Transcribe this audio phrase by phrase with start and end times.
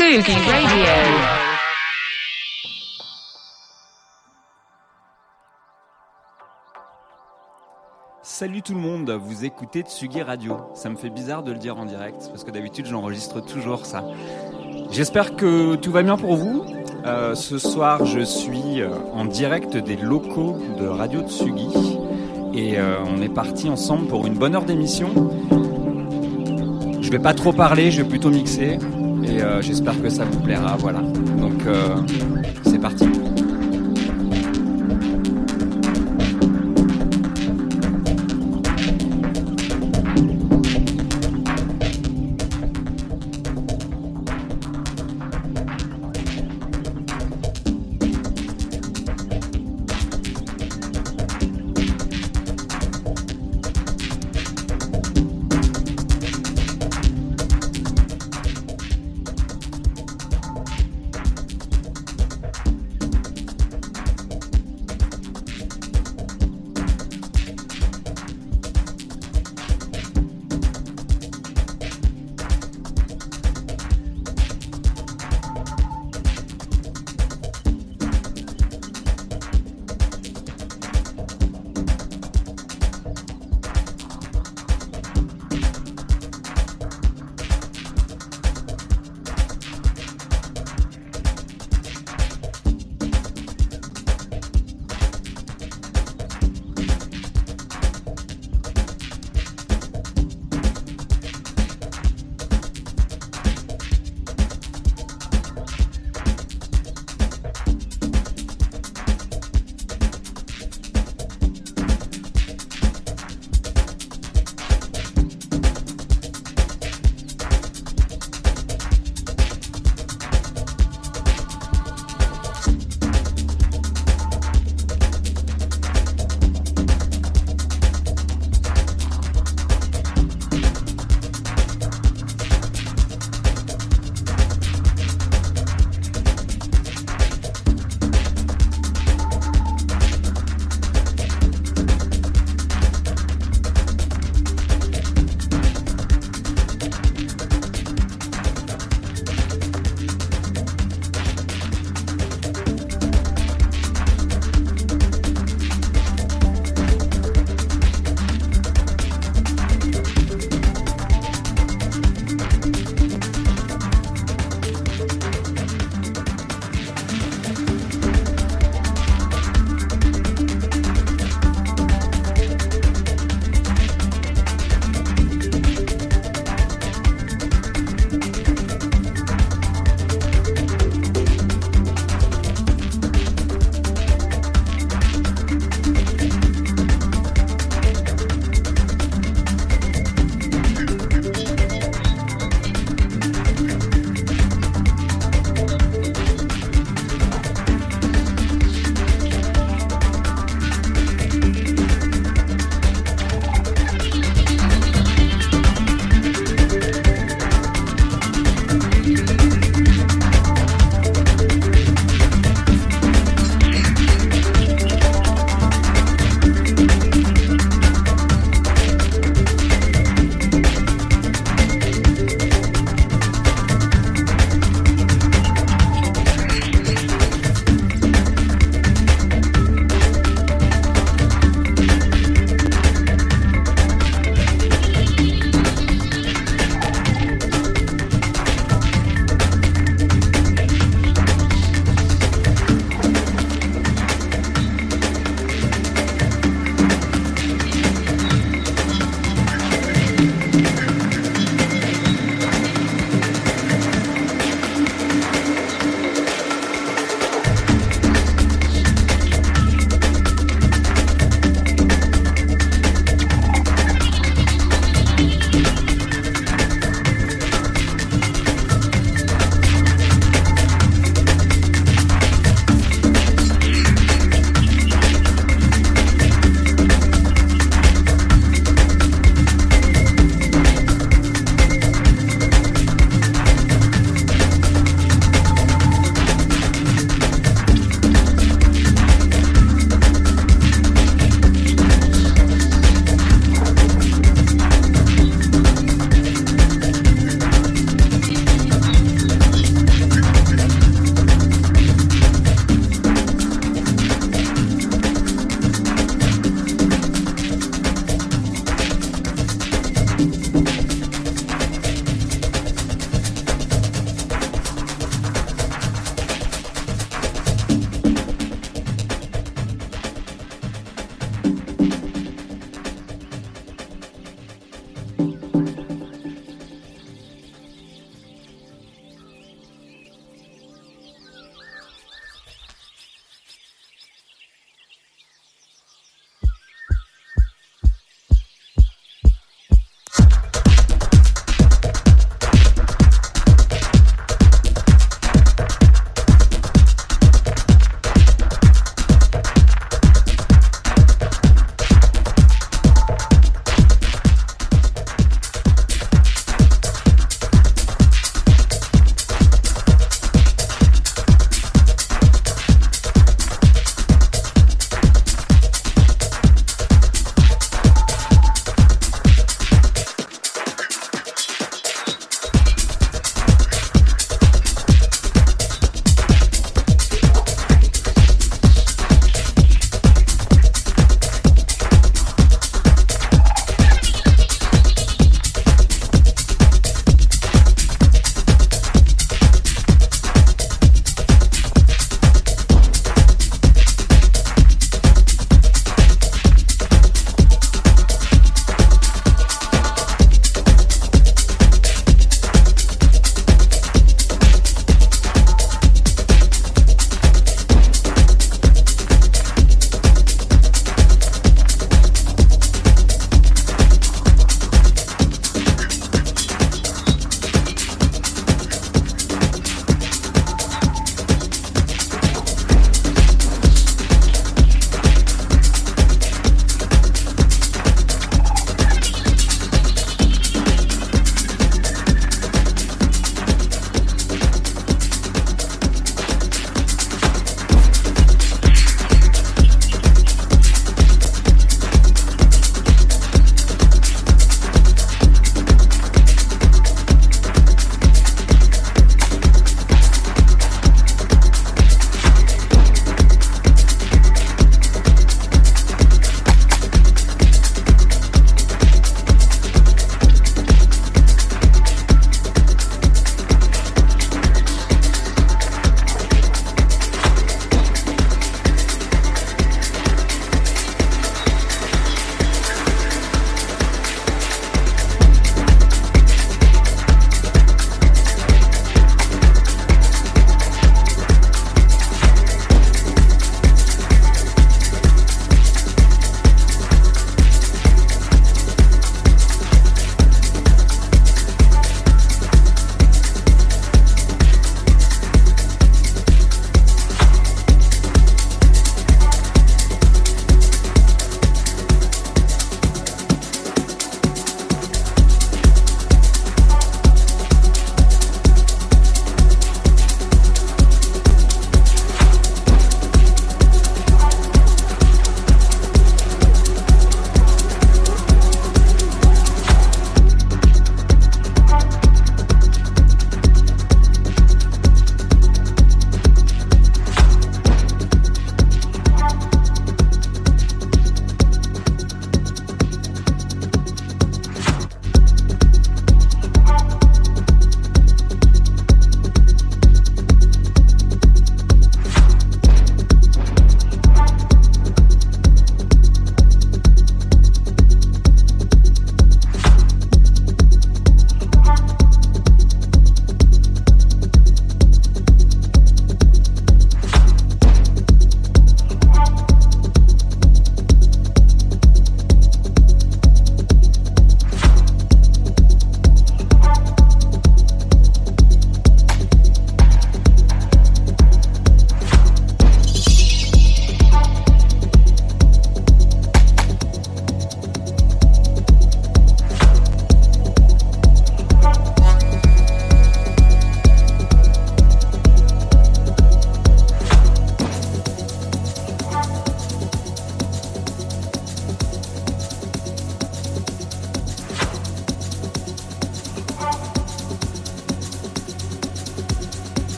[0.00, 0.32] Radio.
[8.22, 10.56] Salut tout le monde, vous écoutez Tsugi Radio.
[10.72, 14.02] Ça me fait bizarre de le dire en direct parce que d'habitude j'enregistre toujours ça.
[14.90, 16.64] J'espère que tout va bien pour vous.
[17.04, 21.98] Euh, ce soir je suis euh, en direct des locaux de Radio Tsugi
[22.54, 25.10] et euh, on est parti ensemble pour une bonne heure d'émission.
[27.02, 28.78] Je vais pas trop parler, je vais plutôt mixer
[29.30, 30.76] et euh, j'espère que ça vous plaira.
[30.76, 31.00] Voilà.
[31.00, 31.96] Donc euh,
[32.64, 33.19] c'est parti.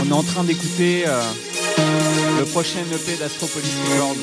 [0.00, 1.20] On est en train d'écouter euh,
[2.38, 4.14] le prochain EP d'Astropolis Records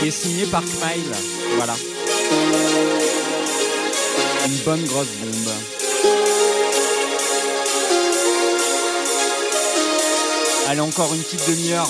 [0.00, 1.12] qui est signé par Kmile.
[1.56, 1.76] Voilà.
[4.46, 5.54] Une bonne grosse bombe.
[10.68, 11.88] Allez, encore une petite demi-heure.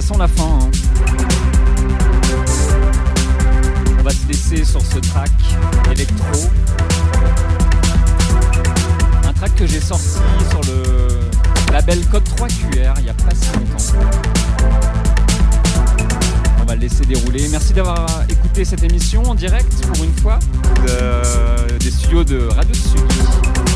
[0.00, 0.58] ça sent la fin.
[0.60, 0.70] Hein.
[3.98, 5.30] On va se laisser sur ce track
[5.90, 6.50] électro.
[9.26, 10.18] Un track que j'ai sorti
[10.50, 11.08] sur le
[11.72, 13.84] label Code 3QR il n'y a pas si longtemps.
[16.60, 17.48] On va le laisser dérouler.
[17.48, 20.38] Merci d'avoir écouté cette émission en direct pour une fois
[21.80, 23.75] des studios de Radio Sud.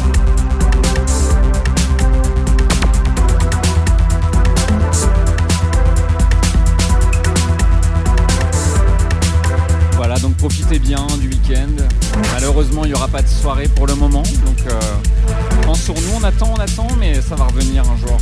[10.22, 11.84] Donc profitez bien du week-end.
[12.32, 14.22] Malheureusement, il n'y aura pas de soirée pour le moment.
[14.44, 18.18] Donc, euh, sur nous, on attend, on attend, mais ça va revenir un jour.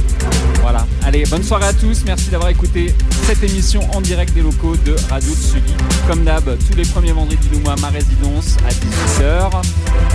[0.60, 0.86] Voilà.
[1.04, 2.02] Allez, bonne soirée à tous.
[2.04, 2.94] Merci d'avoir écouté
[3.24, 5.74] cette émission en direct des locaux de Radio Tsugi.
[6.06, 9.50] Comme d'hab, tous les premiers vendredis du mois, ma résidence à 18h.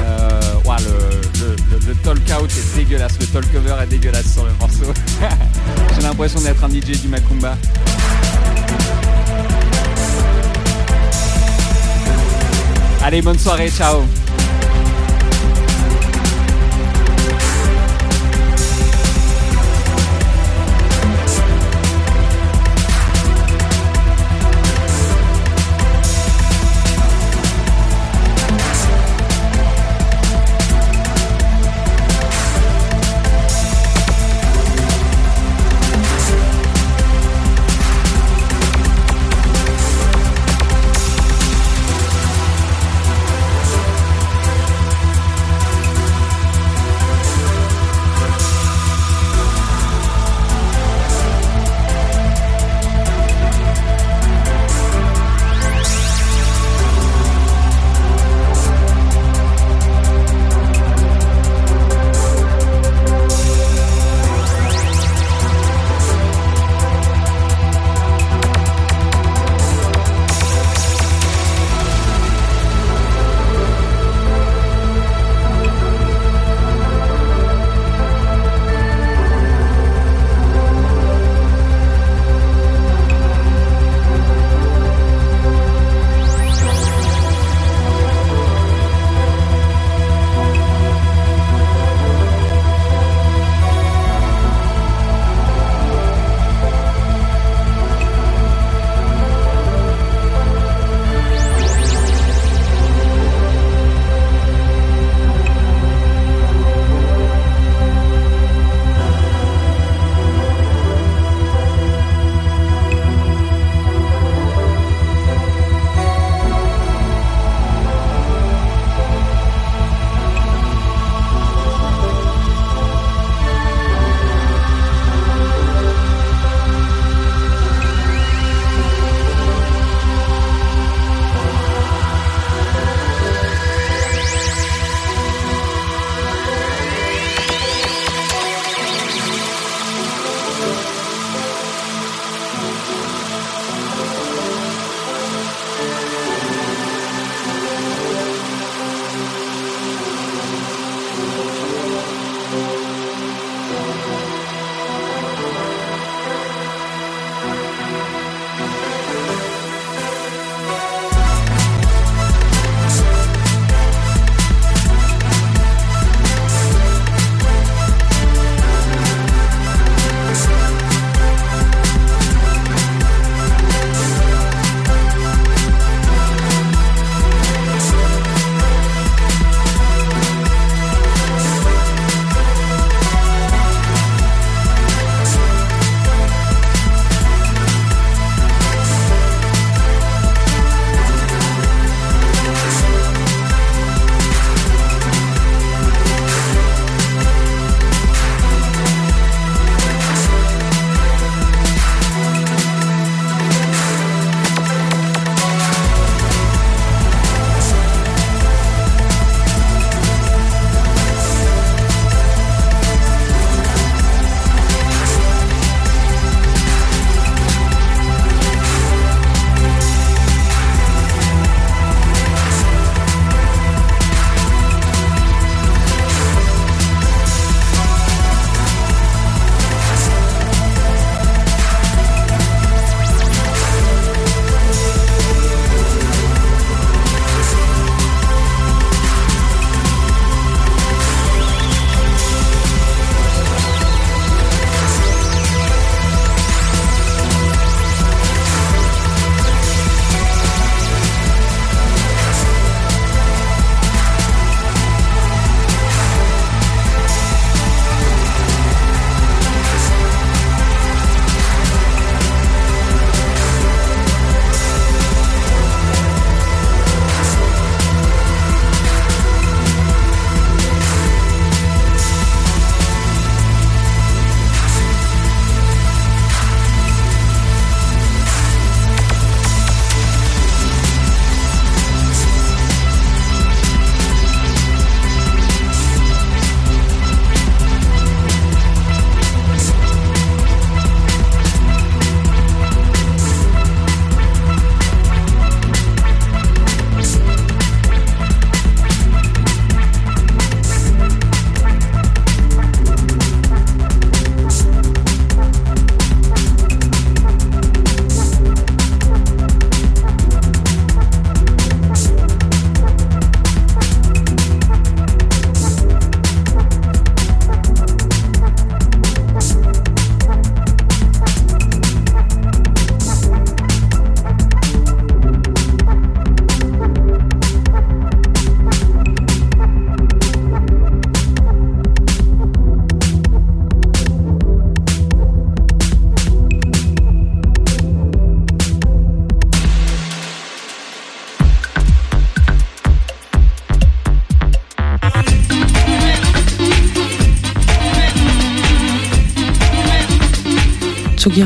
[0.06, 0.40] Euh,
[0.80, 4.94] le, le, talk out est dégueulasse, le talk over est dégueulasse sur le morceau.
[5.96, 7.58] J'ai l'impression d'être un DJ du Macumba.
[13.04, 14.06] Allez, bonne soirée, ciao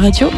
[0.07, 0.36] Radio,